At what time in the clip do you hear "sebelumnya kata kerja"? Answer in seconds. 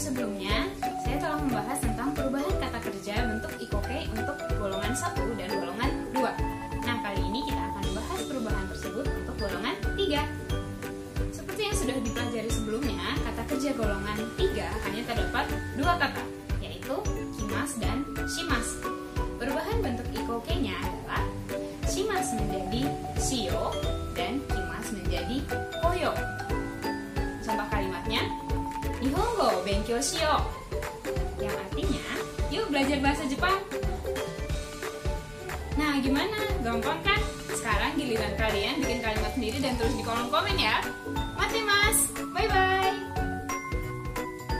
12.48-13.70